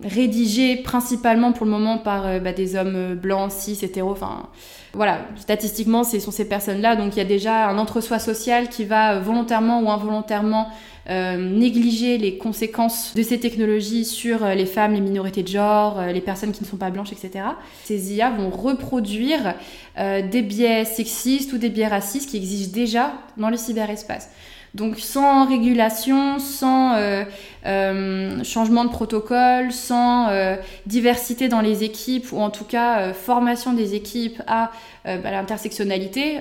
[0.03, 4.49] rédigés principalement pour le moment par bah, des hommes blancs, cis, hétéros, enfin
[4.92, 6.96] voilà, statistiquement, ce sont ces personnes-là.
[6.96, 10.68] Donc il y a déjà un entre-soi social qui va euh, volontairement ou involontairement
[11.11, 16.01] euh, négliger les conséquences de ces technologies sur euh, les femmes, les minorités de genre,
[16.12, 17.44] les personnes qui ne sont pas blanches, etc.
[17.85, 19.55] Ces IA vont reproduire
[19.96, 24.31] des biais sexistes ou des biais racistes qui existent déjà dans le cyberespace.
[24.75, 27.25] Donc sans régulation, sans euh,
[27.66, 33.73] euh, changement de protocole, sans euh, diversité dans les équipes, ou en tout cas formation
[33.73, 34.70] des équipes à
[35.05, 36.38] bah, l'intersectionnalité,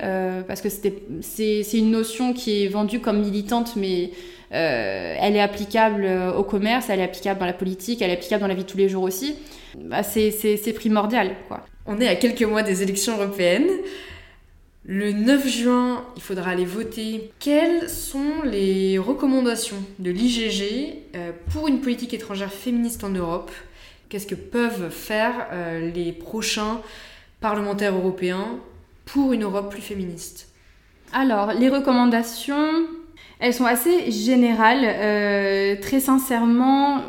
[0.48, 4.12] parce que c'est une notion qui est vendue comme militante, mais
[4.52, 8.48] elle est applicable au commerce, elle est applicable dans la politique, elle est applicable dans
[8.48, 9.36] la vie de tous les jours aussi.
[9.78, 11.36] Bah, c'est primordial.
[11.48, 11.66] Quoi.
[11.86, 13.70] On est à quelques mois des élections européennes.
[14.86, 17.32] Le 9 juin, il faudra aller voter.
[17.40, 23.52] Quelles sont les recommandations de l'IGG euh, pour une politique étrangère féministe en Europe?
[24.08, 26.82] Qu'est-ce que peuvent faire euh, les prochains
[27.42, 28.60] parlementaires européens
[29.06, 30.48] pour une Europe plus féministe?
[31.12, 32.88] Alors, les recommandations,
[33.40, 34.84] elles sont assez générales.
[34.84, 37.02] Euh, très sincèrement,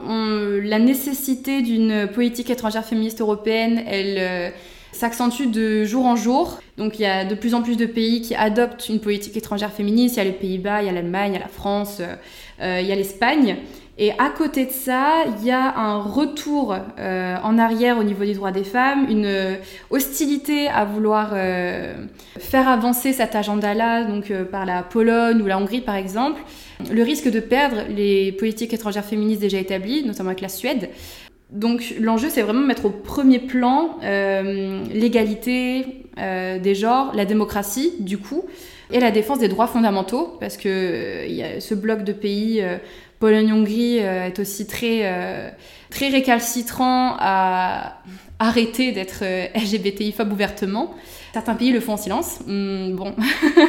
[0.62, 4.52] la nécessité d'une politique étrangère féministe européenne, elle
[4.92, 6.60] s'accentue de jour en jour.
[6.76, 9.72] Donc il y a de plus en plus de pays qui adoptent une politique étrangère
[9.72, 10.16] féministe.
[10.16, 12.14] Il y a les Pays-Bas, il y a l'Allemagne, il y a la France, euh,
[12.60, 13.56] euh, il y a l'Espagne.
[14.02, 18.24] Et à côté de ça, il y a un retour euh, en arrière au niveau
[18.24, 19.58] des droits des femmes, une
[19.90, 21.34] hostilité à vouloir
[22.38, 26.40] faire avancer cet agenda-là, donc par la Pologne ou la Hongrie par exemple.
[26.90, 30.88] Le risque de perdre les politiques étrangères féministes déjà établies, notamment avec la Suède,
[31.52, 35.84] donc l'enjeu, c'est vraiment mettre au premier plan euh, l'égalité
[36.18, 38.44] euh, des genres, la démocratie, du coup,
[38.92, 42.62] et la défense des droits fondamentaux, parce que euh, y a ce bloc de pays,
[43.20, 45.54] Pologne-Hongrie, est aussi très,
[45.90, 47.98] très récalcitrant à
[48.38, 49.22] arrêter d'être
[49.54, 50.94] LGBTI-phobe ouvertement.
[51.32, 52.40] Certains pays le font en silence.
[52.46, 53.14] Hmm, bon.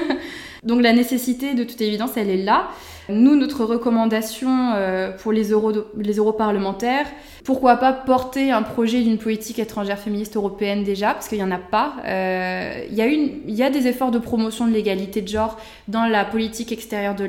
[0.63, 2.69] Donc la nécessité, de toute évidence, elle est là.
[3.12, 7.06] Nous, notre recommandation euh, pour les, euro les europarlementaires,
[7.43, 11.52] pourquoi pas porter un projet d'une politique étrangère féministe européenne déjà, parce qu'il n'y en
[11.52, 11.95] a pas.
[12.06, 16.06] Euh, il y, a y a des efforts de promotion de l'égalité de genre dans
[16.06, 17.26] la politique extérieure de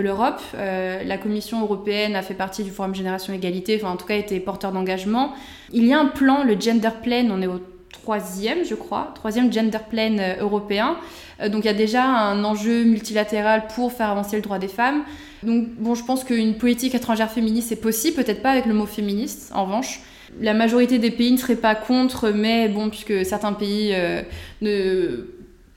[0.00, 0.40] l'Europe.
[0.52, 4.06] De euh, la Commission européenne a fait partie du Forum Génération Égalité, enfin en tout
[4.06, 5.32] cas été porteur d'engagement.
[5.72, 7.60] Il y a un plan, le Gender Plan, on est au
[8.02, 10.96] troisième, je crois, troisième gender plan euh, européen.
[11.40, 14.68] Euh, donc il y a déjà un enjeu multilatéral pour faire avancer le droit des
[14.68, 15.04] femmes.
[15.42, 18.86] Donc bon, je pense qu'une politique étrangère féministe est possible, peut-être pas avec le mot
[18.86, 20.00] féministe, en revanche.
[20.40, 24.22] La majorité des pays ne seraient pas contre, mais bon, puisque certains pays euh,
[24.62, 25.26] ne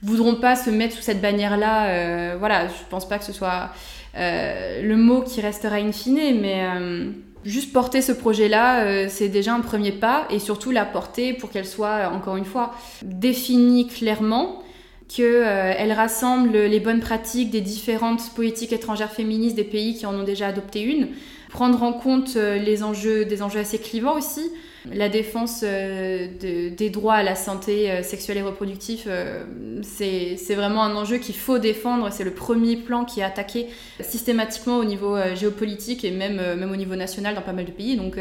[0.06, 3.70] voudront pas se mettre sous cette bannière-là, voilà, je pense pas que ce soit
[4.14, 6.64] le mot qui restera in fine, mais
[7.46, 11.50] juste porter ce projet-là, euh, c'est déjà un premier pas, et surtout la porter pour
[11.50, 14.62] qu'elle soit, encore une fois, définie clairement,
[15.08, 20.14] qu'elle euh, rassemble les bonnes pratiques des différentes politiques étrangères féministes des pays qui en
[20.14, 21.08] ont déjà adopté une,
[21.50, 24.50] prendre en compte euh, les enjeux, des enjeux assez clivants aussi,
[24.92, 29.44] la défense euh, des droits à la santé euh, sexuelle et reproductive, euh,
[29.82, 32.10] c'est vraiment un enjeu qu'il faut défendre.
[32.12, 33.66] C'est le premier plan qui est attaqué
[34.00, 37.96] systématiquement au niveau géopolitique et même, même au niveau national dans pas mal de pays.
[37.96, 38.18] Donc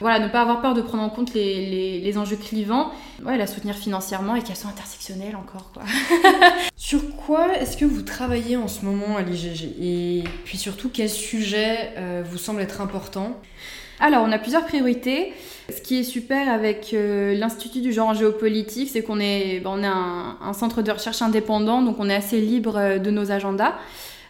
[0.00, 2.90] voilà, ne pas avoir peur de prendre en compte les, les, enjeux clivants,
[3.24, 5.72] ouais, la soutenir financièrement et qu'elles soient intersectionnelles encore.
[5.72, 5.82] Quoi.
[6.76, 11.10] Sur quoi est-ce que vous travaillez en ce moment à l'IGG Et puis surtout, quel
[11.10, 11.92] sujet
[12.28, 13.40] vous semble être important?
[14.00, 15.32] Alors, on a plusieurs priorités.
[15.74, 19.82] Ce qui est super avec euh, l'Institut du genre en géopolitique, c'est qu'on est, ben,
[19.84, 23.74] un, centre de recherche indépendant, donc on est assez libre euh, de nos agendas.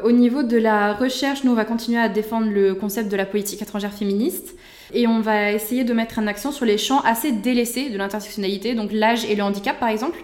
[0.03, 3.27] Au niveau de la recherche, nous, on va continuer à défendre le concept de la
[3.27, 4.57] politique étrangère féministe.
[4.95, 8.75] Et on va essayer de mettre un accent sur les champs assez délaissés de l'intersectionnalité,
[8.75, 10.19] donc l'âge et le handicap par exemple.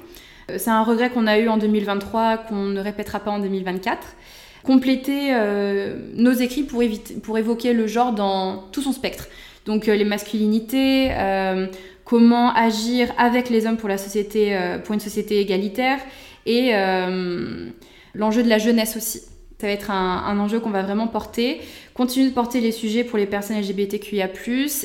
[0.51, 3.99] Euh, c'est un regret qu'on a eu en 2023 qu'on ne répétera pas en 2024
[4.65, 5.33] compléter
[6.15, 9.29] nos écrits pour, éviter, pour évoquer le genre dans tout son spectre.
[9.67, 11.67] Donc euh, les masculinités, euh,
[12.05, 15.99] comment agir avec les hommes pour la société, euh, pour une société égalitaire,
[16.47, 16.73] et
[18.15, 19.23] l'enjeu de la jeunesse aussi.
[19.59, 21.63] Ça va être un, enjeu qu'on va vraiment porter.
[21.95, 24.29] Continuer de porter les sujets pour les personnes LGBTQIA+,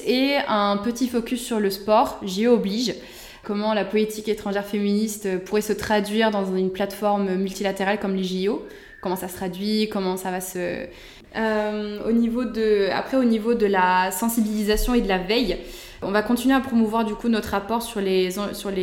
[0.07, 2.95] et un petit focus sur le sport, j'y oblige.
[3.43, 8.65] Comment la politique étrangère féministe pourrait se traduire dans une plateforme multilatérale comme les JO.
[9.01, 10.87] Comment ça se traduit, comment ça va se,
[11.35, 15.57] euh, au niveau de, après, au niveau de la sensibilisation et de la veille,
[16.01, 18.31] on va continuer à promouvoir du coup notre rapport sur les,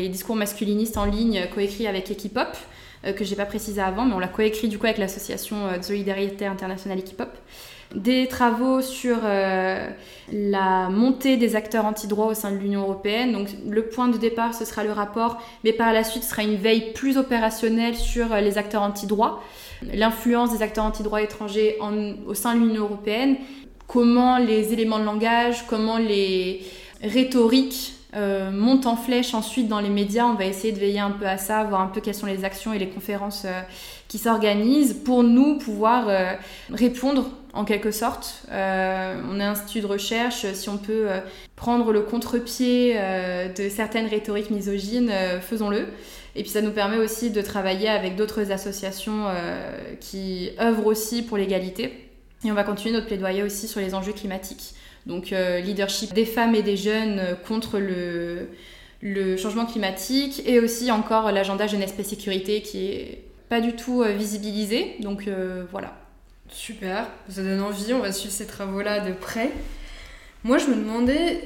[0.09, 2.57] discours masculinistes en ligne coécrit avec Equipop,
[3.05, 5.79] euh, que j'ai pas précisé avant, mais on l'a coécrit du coup avec l'association euh,
[5.79, 7.31] de solidarité internationale Equipop.
[7.95, 9.19] Des travaux sur
[10.33, 13.33] la montée des acteurs anti-droit au sein de l'Union européenne.
[13.33, 16.43] Donc le point de départ, ce sera le rapport, mais par la suite, ce sera
[16.43, 19.43] une veille plus opérationnelle sur les acteurs anti-droit
[19.93, 21.79] l'influence des acteurs anti-droits étrangers
[22.27, 23.37] au sein de l'Union européenne,
[23.87, 26.63] comment les éléments de langage, comment les
[27.03, 30.25] rhétoriques euh, montent en flèche ensuite dans les médias.
[30.27, 32.45] On va essayer de veiller un peu à ça, voir un peu quelles sont les
[32.45, 33.61] actions et les conférences euh,
[34.09, 36.33] qui s'organisent pour nous pouvoir euh,
[36.73, 38.47] répondre en quelque sorte.
[38.51, 41.07] on est un institut de recherche, si on peut
[41.57, 45.87] prendre le contre-pied de certaines rhétoriques misogynes, faisons-le.
[46.35, 49.25] Et puis ça nous permet aussi de travailler avec d'autres associations
[50.01, 52.11] qui œuvrent aussi pour l'égalité.
[52.45, 54.75] Et on va continuer notre plaidoyer aussi sur les enjeux climatiques.
[55.07, 58.49] Donc euh, leadership des femmes et des jeunes contre le,
[59.01, 64.13] le changement climatique et aussi encore l'agenda jeunesse sécurité qui est pas du tout euh,
[64.13, 64.97] visibilisé.
[65.01, 65.29] Donc
[65.71, 65.97] voilà.
[66.49, 69.51] Super, ça donne envie, on va suivre ces travaux-là de près.
[70.45, 71.43] Moi je me demandais,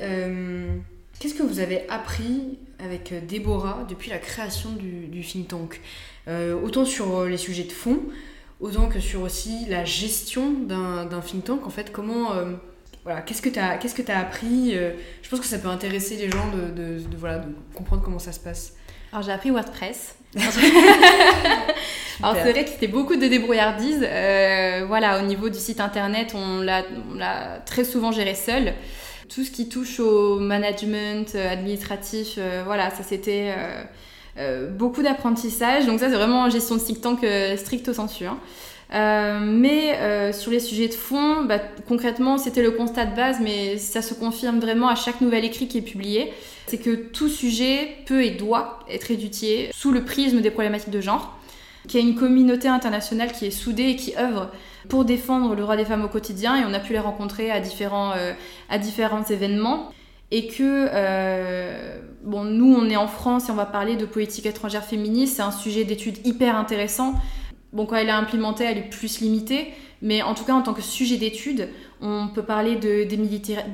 [1.19, 5.81] qu'est-ce que vous avez appris avec euh, Déborah depuis la création du, think tank?
[6.29, 8.01] Euh, autant sur euh, les sujets de fond,
[8.61, 11.67] autant que sur aussi la gestion d'un think tank.
[11.67, 12.33] En fait, comment.
[13.05, 14.75] Voilà, qu'est-ce que tu as, qu'est-ce que as appris
[15.23, 18.33] Je pense que ça peut intéresser les gens de, de, voilà, de comprendre comment ça
[18.33, 18.75] se passe.
[19.13, 20.17] Alors j'ai appris WordPress.
[22.23, 24.07] Alors c'est vrai que c'était beaucoup de débrouillardise.
[24.87, 26.85] voilà, au niveau du site internet, on l'a
[27.65, 28.75] très souvent géré seul
[29.33, 33.55] tout ce qui touche au management euh, administratif, euh, voilà, ça c'était
[34.37, 35.87] euh, beaucoup d'apprentissage.
[35.87, 38.27] Donc ça c'est vraiment gestion de think tank stricto sensu.
[38.27, 38.39] Hein.
[38.93, 44.03] Mais sur les sujets de fond, bah, concrètement, c'était le constat de base, mais ça
[44.03, 46.33] se confirme vraiment à chaque nouvel écrit qui est publié.
[46.67, 51.01] C'est que tout sujet peut et doit être étudié sous le prisme des problématiques de
[51.01, 51.37] genre,
[51.89, 54.51] qu'il y a une communauté internationale qui est soudée et qui œuvre
[54.89, 57.61] pour défendre le droit des femmes au quotidien et on a pu les rencontrer à
[57.61, 58.33] différents, euh,
[58.69, 59.91] à différents événements.
[60.33, 64.47] Et que, euh, bon, nous, on est en France et on va parler de politique
[64.47, 67.15] étrangère féministe, c'est un sujet d'étude hyper intéressant.
[67.73, 69.69] Bon, quand elle est implémentée, elle est plus limitée,
[70.03, 71.69] mais en tout cas, en tant que sujet d'étude,
[72.01, 73.07] on peut parler de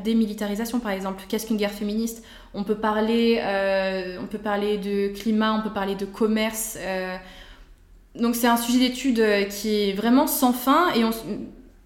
[0.05, 1.25] démilitarisation, par exemple.
[1.29, 2.25] Qu'est-ce qu'une guerre féministe?
[2.55, 6.77] On peut, parler, euh, on peut parler de climat, on peut parler de commerce.
[6.81, 7.17] Euh.
[8.15, 11.05] donc c'est un sujet d'étude qui est vraiment sans fin, et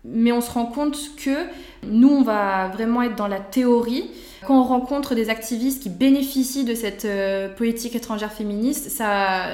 [0.05, 1.47] mais on se rend compte que
[1.87, 4.11] nous, on va vraiment être dans la théorie.
[4.47, 9.47] Quand on rencontre des activistes qui bénéficient de cette euh, politique étrangère féministe, ça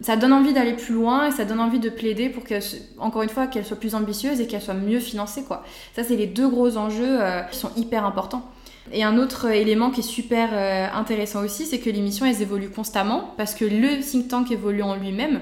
[0.00, 2.62] ça donne envie d'aller plus loin et ça donne envie de plaider pour qu'elle,
[2.98, 5.62] encore une fois, qu'elle soit plus ambitieuse et qu'elle soit mieux financée, quoi.
[5.94, 8.48] Ça, c'est les deux gros enjeux euh, qui sont hyper importants.
[8.92, 12.70] Et un autre élément qui est super euh, intéressant aussi, c'est que l'émission, elles évoluent
[12.70, 15.40] constamment parce que le think tank évolue en lui-même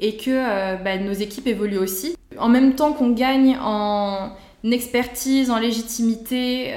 [0.00, 2.16] et que euh, bah, nos équipes évoluent aussi.
[2.38, 4.32] En même temps qu'on gagne en
[4.64, 6.74] expertise, en légitimité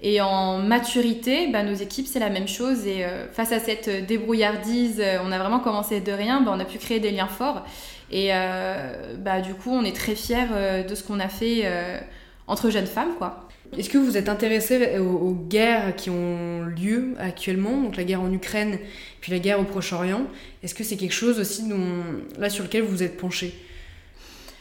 [0.00, 2.86] et en maturité, bah, nos équipes, c'est la même chose.
[2.86, 6.60] Et euh, face à cette débrouillardise, euh, on a vraiment commencé de rien, bah, on
[6.60, 7.64] a pu créer des liens forts.
[8.12, 10.46] Et euh, bah, du coup, on est très fiers
[10.88, 11.64] de ce qu'on a fait
[12.46, 13.14] entre jeunes femmes.
[13.18, 13.48] quoi.
[13.76, 18.32] Est-ce que vous êtes intéressé aux, guerres qui ont lieu actuellement, donc la guerre en
[18.32, 18.78] Ukraine,
[19.20, 20.22] puis la guerre au Proche-Orient?
[20.62, 21.76] Est-ce que c'est quelque chose aussi dont,
[22.38, 23.52] là sur lequel vous vous êtes penché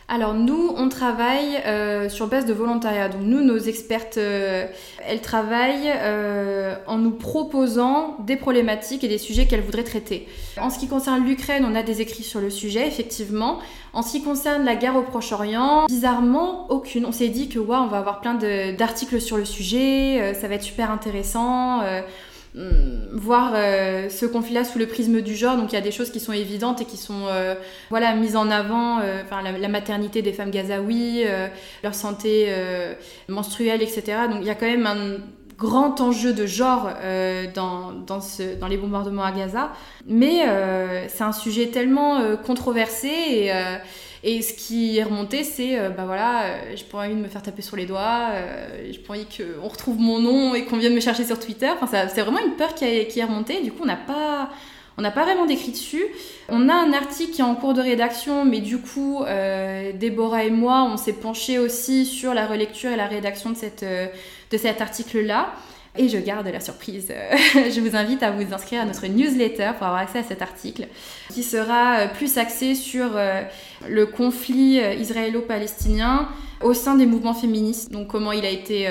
[0.09, 3.09] alors nous, on travaille euh, sur base de volontariat.
[3.09, 4.65] Donc nous, nos expertes, euh,
[5.05, 10.25] elles travaillent euh, en nous proposant des problématiques et des sujets qu'elles voudraient traiter.
[10.61, 13.59] En ce qui concerne l'Ukraine, on a des écrits sur le sujet, effectivement.
[13.91, 17.05] En ce qui concerne la guerre au Proche-Orient, bizarrement, aucune.
[17.05, 18.35] On s'est dit que ouais, on va avoir plein
[18.77, 21.81] d'articles sur le sujet, ça va être super intéressant.
[22.57, 25.57] Mm, voir euh, ce conflit-là sous le prisme du genre.
[25.57, 27.53] Donc il y a des choses qui sont évidentes et qui sont euh,
[27.91, 31.23] voilà, mises en avant, euh, enfin, la, maternité des femmes gazaouis,
[31.83, 32.51] leur santé
[33.27, 34.01] menstruelle, etc.
[34.31, 35.17] Donc il y a quand même un
[35.57, 36.89] grand enjeu de genre
[37.53, 39.71] dans, dans, ce, dans, les bombardements à Gaza.
[40.07, 40.45] Mais
[41.09, 43.51] c'est un sujet tellement controversé et
[44.23, 47.27] et ce qui est remonté, c'est, euh, bah voilà, euh, j'ai pas envie de me
[47.27, 50.77] faire taper sur les doigts, euh, j'ai pas envie qu'on retrouve mon nom et qu'on
[50.77, 51.69] vienne me chercher sur Twitter.
[51.81, 53.61] Enfin, c'est vraiment une peur qui, qui est remontée.
[53.61, 54.49] Du coup, on n'a pas...
[54.99, 56.03] On n'a pas vraiment d'écrit dessus.
[56.49, 59.23] On a un article qui est en cours de rédaction, mais du coup,
[59.93, 63.85] Déborah et moi, on s'est penché aussi sur la relecture et la rédaction de, cette,
[63.85, 65.53] de cet article-là.
[65.97, 67.11] Et je garde la surprise.
[67.53, 70.87] je vous invite à vous inscrire à notre newsletter pour avoir accès à cet article
[71.33, 73.41] qui sera euh, plus axé sur euh,
[73.87, 76.29] le conflit euh, israélo-palestinien
[76.61, 77.91] au sein des mouvements féministes.
[77.91, 78.89] Donc comment il a été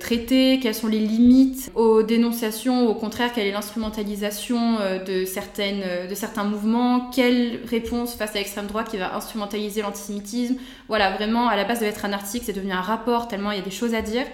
[0.00, 6.14] traité, quelles sont les limites aux dénonciations, au contraire quelle est l'instrumentalisation de, certaines, de
[6.14, 10.56] certains mouvements, quelle réponse face à l'extrême droite qui va instrumentaliser l'antisémitisme.
[10.88, 13.58] Voilà, vraiment à la base de être un article, c'est devenu un rapport tellement il
[13.58, 14.26] y a des choses à dire.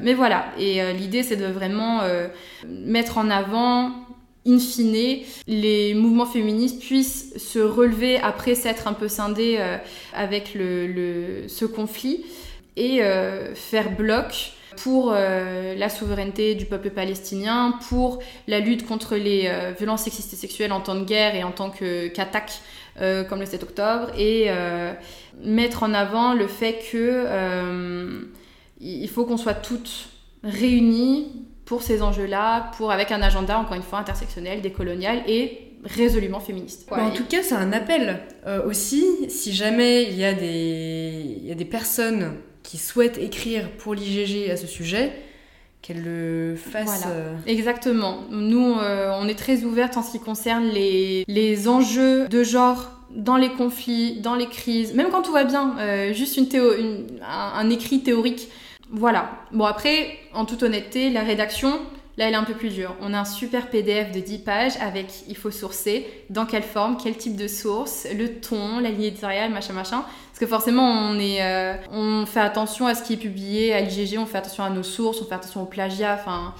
[0.00, 2.28] Mais voilà, et euh, l'idée c'est de vraiment euh,
[2.66, 3.92] mettre en avant
[4.46, 9.76] in fine, les mouvements féministes puissent se relever après s'être un peu scindés euh,
[10.14, 12.24] avec le, ce conflit
[12.76, 13.02] et
[13.54, 20.32] faire bloc pour la souveraineté du peuple palestinien, pour la lutte contre les violences sexistes
[20.32, 22.52] et sexuelles en temps de guerre et en tant qu'attaque
[22.96, 24.48] comme le 7 octobre, et
[25.42, 27.26] mettre en avant le fait que
[28.80, 30.08] il faut qu'on soit toutes
[30.42, 36.40] réunies pour ces enjeux-là, pour avec un agenda encore une fois intersectionnel, décolonial et résolument
[36.40, 36.88] féministe.
[36.90, 39.04] Bah, en tout cas, c'est un appel euh, aussi.
[39.28, 42.32] Si jamais il y, a des, il y a des personnes
[42.64, 45.12] qui souhaitent écrire pour l'IGG à ce sujet,
[45.80, 47.02] qu'elles le fassent.
[47.02, 47.16] Voilà.
[47.16, 47.36] Euh.
[47.46, 48.24] Exactement.
[48.32, 52.90] Nous, euh, on est très ouvertes en ce qui concerne les, les enjeux de genre
[53.14, 55.76] dans les conflits, dans les crises, même quand tout va bien,
[56.12, 56.72] juste une théo
[57.24, 58.48] un, écrit théorique
[58.90, 59.30] voilà.
[59.52, 61.80] Bon, après, en toute honnêteté, la rédaction,
[62.16, 62.94] là, elle est un peu plus dure.
[63.00, 66.96] On a un super PDF de 10 pages avec il faut sourcer, dans quelle forme,
[67.02, 70.04] quel type de source, le ton, la ligne éditoriale, machin, machin.
[70.28, 74.26] Parce que forcément, on, euh, fait attention à ce qui est publié à l'IGG, on
[74.26, 76.54] fait attention à nos sources, on fait attention au plagiat, enfin.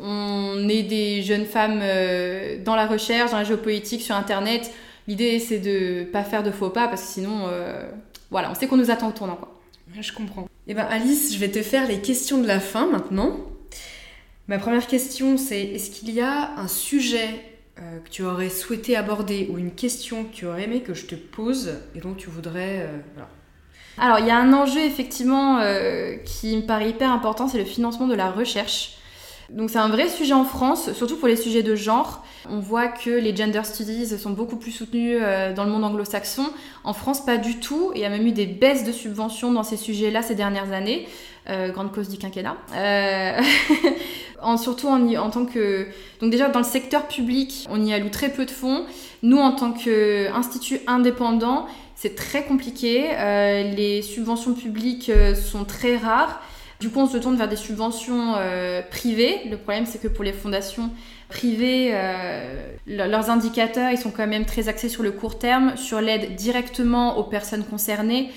[0.00, 4.72] On est des jeunes femmes euh, dans la recherche, dans la géopolitique, sur Internet.
[5.08, 7.90] L'idée, c'est de pas faire de faux pas parce que sinon, euh,
[8.30, 9.34] voilà, on sait qu'on nous attend au tournant.
[9.36, 9.48] Quoi.
[10.00, 10.47] Je comprends.
[10.70, 13.38] Eh ben Alice, je vais te faire les questions de la fin maintenant.
[14.48, 17.40] Ma première question, c'est est-ce qu'il y a un sujet
[17.78, 21.06] euh, que tu aurais souhaité aborder ou une question que tu aurais aimé que je
[21.06, 22.80] te pose et dont tu voudrais...
[22.82, 22.98] Euh,
[23.96, 27.64] Alors, il y a un enjeu effectivement euh, qui me paraît hyper important, c'est le
[27.64, 28.97] financement de la recherche.
[29.50, 32.22] Donc c'est un vrai sujet en France, surtout pour les sujets de genre.
[32.50, 36.44] On voit que les gender studies sont beaucoup plus soutenus euh, dans le monde anglo-saxon.
[36.84, 37.92] En France, pas du tout.
[37.94, 41.08] Il y a même eu des baisses de subventions dans ces sujets-là ces dernières années.
[41.48, 42.56] Euh, grande cause du quinquennat.
[42.74, 43.40] Euh,
[44.58, 45.86] surtout en, tant que...
[46.20, 48.84] Donc déjà, dans le secteur public, on y alloue très peu de fonds.
[49.22, 53.08] Nous, en tant qu'institut indépendant, c'est très compliqué.
[53.74, 56.42] les subventions publiques sont très rares.
[56.80, 58.34] Du coup, on se tourne vers des subventions
[58.90, 59.40] privées.
[59.50, 60.90] Le problème, c'est que pour les fondations
[61.28, 61.92] privées,
[62.86, 67.18] leurs indicateurs, ils sont quand même très axés sur le court terme, sur l'aide directement
[67.18, 68.30] aux personnes concernées,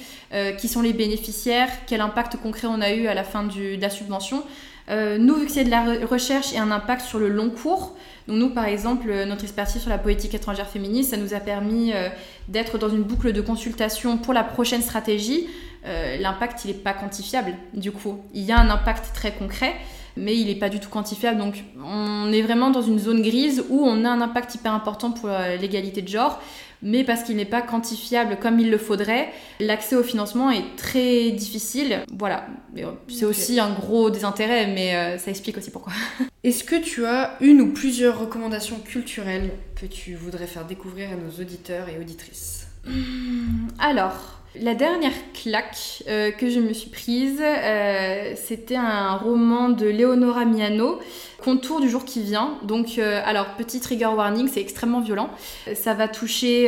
[0.58, 3.92] qui sont les bénéficiaires, quel impact concret on a eu à la fin de la
[3.92, 4.44] subvention.
[4.90, 7.96] Euh, nous, vu que c'est de la recherche et un impact sur le long cours,
[8.28, 11.40] donc nous, par exemple, euh, notre expertise sur la politique étrangère féministe, ça nous a
[11.40, 12.10] permis euh,
[12.48, 15.48] d'être dans une boucle de consultation pour la prochaine stratégie.
[15.84, 18.20] L'impact, il n'est pas quantifiable, du coup.
[18.34, 19.74] Il y a un impact très concret,
[20.16, 21.40] mais il n'est pas du tout quantifiable.
[21.40, 25.12] Donc on est vraiment dans une zone grise où on a un impact hyper important
[25.12, 25.30] pour
[25.60, 26.40] l'égalité de genre
[26.82, 29.30] mais parce qu'il n'est pas quantifiable comme il le faudrait,
[29.60, 32.00] l'accès au financement est très difficile.
[32.12, 35.94] Voilà, euh, c'est aussi un gros désintérêt, mais euh, ça explique aussi pourquoi.
[36.44, 41.16] Est-ce que tu as une ou plusieurs recommandations culturelles que tu voudrais faire découvrir à
[41.16, 42.68] nos auditeurs et auditrices?
[42.86, 49.70] Hmm, Alors, la dernière claque euh, que je me suis prise, euh, c'était un roman
[49.70, 51.00] de Leonora Miano,
[51.42, 52.60] Contour du jour qui vient.
[52.64, 55.30] Donc, euh, alors, petit trigger warning, c'est extrêmement violent.
[55.74, 56.68] Ça va toucher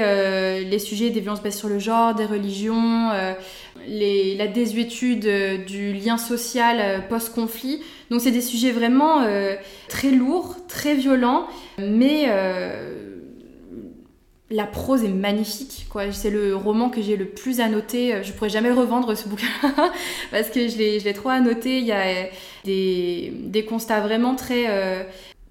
[0.65, 3.09] les sujets des violences basées sur le genre, des religions,
[3.87, 7.83] la désuétude du lien social post-conflit.
[8.09, 9.23] Donc, c'est des sujets vraiment
[9.89, 11.45] très lourds, très violents,
[11.77, 12.27] mais
[14.53, 15.87] la prose est magnifique.
[15.89, 16.11] Quoi.
[16.11, 18.23] C'est le roman que j'ai le plus annoté.
[18.23, 19.47] Je pourrais jamais revendre ce bouquin
[20.31, 21.79] parce que je l'ai, trop annoté.
[21.79, 22.29] Il y a
[22.63, 25.03] des, constats vraiment très, euh,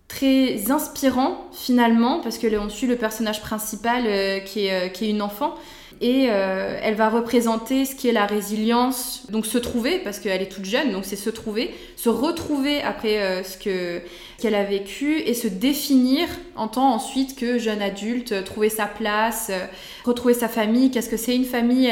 [0.09, 4.67] très inspirants finalement parce que on suit le personnage principal euh, euh, qui
[5.07, 5.55] est une enfant
[6.03, 10.43] et euh, elle va représenter ce qui est la résilience, donc se trouver, parce qu'elle
[10.43, 14.01] est toute jeune, donc c'est se trouver, se retrouver après euh, ce que
[14.41, 16.27] qu'elle a vécu et se définir
[16.57, 19.65] en tant ensuite que jeune adulte, trouver sa place, euh,
[20.05, 21.89] retrouver sa famille, qu'est-ce que c'est une famille?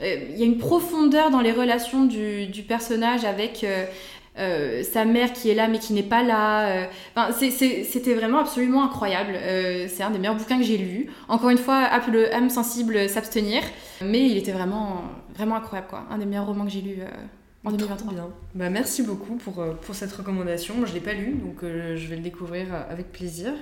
[0.00, 3.64] Il y a une profondeur dans les relations du, du personnage avec
[4.38, 6.68] euh, sa mère qui est là mais qui n'est pas là.
[6.68, 9.32] Euh, enfin, c'était vraiment absolument incroyable.
[9.34, 11.10] Euh, c'est un des meilleurs bouquins que j'ai lu.
[11.28, 13.62] Encore une fois, le âme sensible s'abstenir,
[14.02, 15.02] mais il était vraiment,
[15.34, 16.04] vraiment incroyable quoi.
[16.10, 16.98] Un des meilleurs romans que j'ai lu.
[17.64, 18.12] en 2023.
[18.12, 18.28] Bien.
[18.54, 20.74] Bah, merci beaucoup pour, pour cette recommandation.
[20.74, 23.52] Moi, je ne l'ai pas lu, donc je vais le découvrir avec plaisir.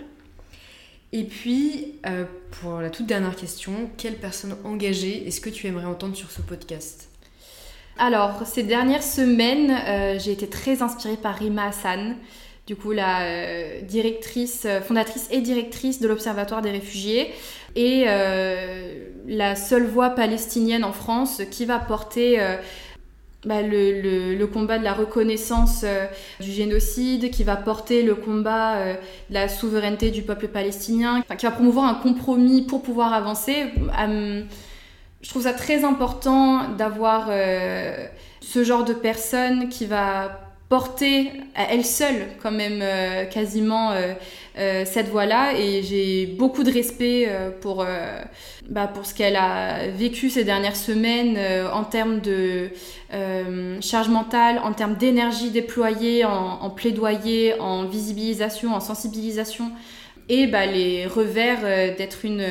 [1.13, 1.95] Et puis,
[2.51, 6.43] pour la toute dernière question, quelle personne engagée est-ce que tu aimerais entendre sur ce
[6.43, 7.09] podcast?
[7.99, 12.17] Alors, ces dernières semaines, euh, j'ai été très inspirée par Rima Hassan,
[12.67, 17.33] du coup la euh, directrice, euh, fondatrice et directrice de l'Observatoire des réfugiés,
[17.77, 18.05] et
[19.27, 22.39] la seule voix palestinienne en France qui va porter
[23.45, 25.85] bah, le, combat de la reconnaissance
[26.39, 28.95] du génocide, qui va porter le combat
[29.29, 33.65] de la souveraineté du peuple palestinien, qui va promouvoir un compromis pour pouvoir avancer
[35.25, 38.07] je trouve ça très important d'avoir euh,
[38.43, 44.85] ce genre de personne qui va porter à elle seule quand même euh, quasiment euh,
[44.85, 47.27] cette voie-là et j'ai beaucoup de respect
[47.63, 47.87] pour,
[48.69, 51.39] bah, pour ce qu'elle a vécu ces dernières semaines
[51.73, 52.69] en termes de
[53.81, 59.73] charge mentale, en termes d'énergie déployée, en, en, plaidoyer, en visibilisation, en sensibilisation.
[60.29, 62.45] Et bah, les revers d'être une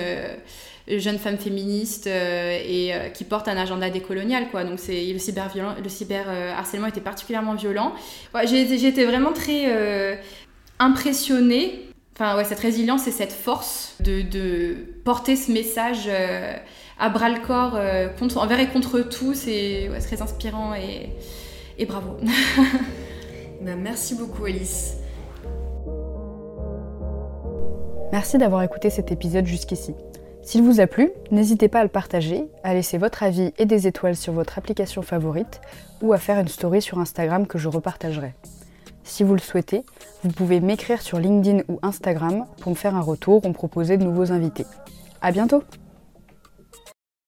[0.88, 4.64] jeune femme féministe euh, et euh, qui porte un agenda décolonial quoi.
[4.64, 5.50] Donc c'est le cyber
[5.82, 7.94] le cyber euh, harcèlement était particulièrement violent.
[8.46, 9.66] J'ai été vraiment très
[10.80, 11.90] impressionnée.
[12.16, 16.10] Enfin ouais cette résilience et cette force de, de porter ce message
[17.00, 17.80] à bras le corps
[18.20, 21.10] contre envers et contre tous c'est ouais, très inspirant et,
[21.78, 22.18] et bravo.
[23.62, 24.96] Ben, merci beaucoup Alice.
[28.12, 29.94] Merci d'avoir écouté cet épisode jusqu'ici.
[30.44, 33.88] S'il vous a plu, n'hésitez pas à le partager, à laisser votre avis et des
[33.88, 35.62] étoiles sur votre application favorite
[36.02, 38.34] ou à faire une story sur Instagram que je repartagerai.
[39.06, 39.84] Si vous le souhaitez,
[40.24, 43.98] vous pouvez m'écrire sur LinkedIn ou Instagram pour me faire un retour ou me proposer
[43.98, 44.66] de nouveaux invités.
[45.22, 45.64] A bientôt